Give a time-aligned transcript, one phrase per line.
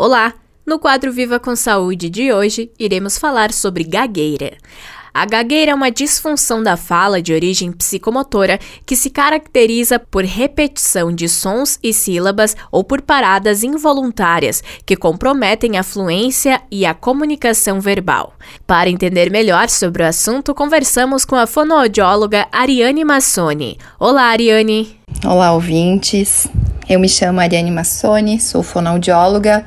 [0.00, 0.32] Olá!
[0.64, 4.52] No quadro Viva com Saúde de hoje, iremos falar sobre gagueira.
[5.12, 11.12] A gagueira é uma disfunção da fala de origem psicomotora que se caracteriza por repetição
[11.12, 17.80] de sons e sílabas ou por paradas involuntárias que comprometem a fluência e a comunicação
[17.80, 18.34] verbal.
[18.68, 23.76] Para entender melhor sobre o assunto, conversamos com a fonoaudióloga Ariane Massoni.
[23.98, 24.96] Olá, Ariane!
[25.26, 26.48] Olá, ouvintes!
[26.88, 29.66] Eu me chamo Ariane Massoni, sou fonoaudióloga,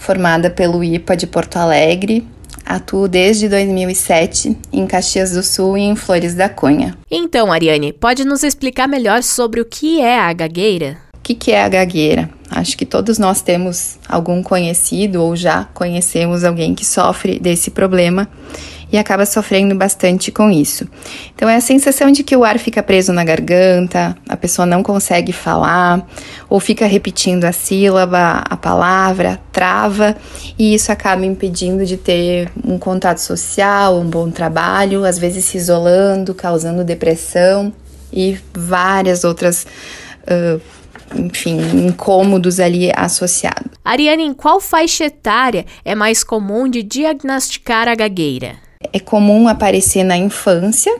[0.00, 2.26] formada pelo IPA de Porto Alegre.
[2.64, 6.96] Atuo desde 2007 em Caxias do Sul e em Flores da Cunha.
[7.10, 10.98] Então, Ariane, pode nos explicar melhor sobre o que é a gagueira?
[11.16, 12.30] O que, que é a gagueira?
[12.50, 18.28] Acho que todos nós temos algum conhecido ou já conhecemos alguém que sofre desse problema
[18.92, 20.86] e acaba sofrendo bastante com isso.
[21.34, 24.82] Então é a sensação de que o ar fica preso na garganta, a pessoa não
[24.82, 26.06] consegue falar,
[26.48, 30.16] ou fica repetindo a sílaba, a palavra, trava,
[30.58, 35.56] e isso acaba impedindo de ter um contato social, um bom trabalho, às vezes se
[35.56, 37.72] isolando, causando depressão
[38.12, 39.66] e várias outras.
[40.22, 40.60] Uh,
[41.12, 43.72] enfim, incômodos ali associados.
[43.84, 48.69] Ariane, em qual faixa etária é mais comum de diagnosticar a gagueira?
[48.94, 50.90] É comum aparecer na infância,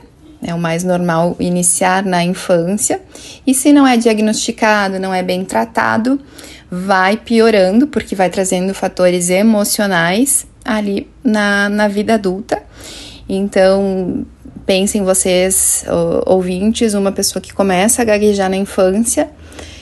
[0.43, 3.01] é o mais normal iniciar na infância,
[3.45, 6.21] e se não é diagnosticado, não é bem tratado,
[6.69, 12.61] vai piorando, porque vai trazendo fatores emocionais ali na, na vida adulta.
[13.27, 14.27] Então,
[14.63, 15.83] pensem vocês,
[16.27, 19.27] ouvintes, uma pessoa que começa a gaguejar na infância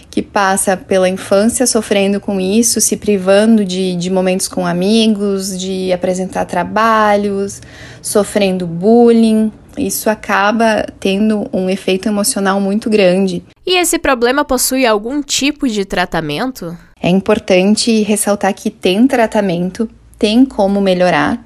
[0.09, 5.93] que passa pela infância sofrendo com isso, se privando de, de momentos com amigos, de
[5.93, 7.61] apresentar trabalhos,
[8.01, 9.51] sofrendo bullying.
[9.77, 13.43] Isso acaba tendo um efeito emocional muito grande.
[13.65, 16.75] E esse problema possui algum tipo de tratamento?
[17.01, 21.45] É importante ressaltar que tem tratamento, tem como melhorar.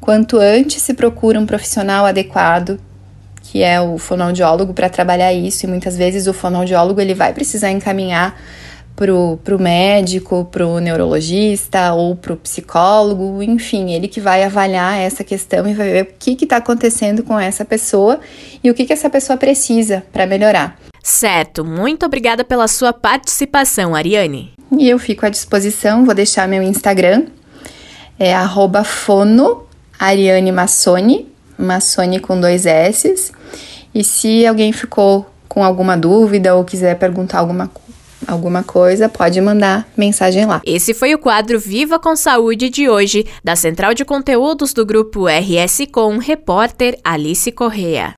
[0.00, 2.80] Quanto antes se procura um profissional adequado,
[3.50, 7.70] que é o fonoaudiólogo, para trabalhar isso, e muitas vezes o fonoaudiólogo ele vai precisar
[7.70, 8.38] encaminhar
[8.94, 15.66] pro, pro médico, pro neurologista ou pro psicólogo, enfim, ele que vai avaliar essa questão
[15.66, 18.20] e vai ver o que está acontecendo com essa pessoa
[18.62, 20.78] e o que, que essa pessoa precisa para melhorar.
[21.02, 24.52] Certo, muito obrigada pela sua participação, Ariane.
[24.76, 27.28] E eu fico à disposição, vou deixar meu Instagram,
[28.18, 28.34] é
[28.84, 29.66] fono
[31.58, 33.32] Massoni com dois S's.
[33.94, 37.70] E se alguém ficou com alguma dúvida ou quiser perguntar alguma
[38.26, 40.60] alguma coisa, pode mandar mensagem lá.
[40.64, 45.26] Esse foi o quadro Viva com Saúde de hoje, da Central de Conteúdos do grupo
[45.26, 48.14] RS Com, repórter Alice Correa.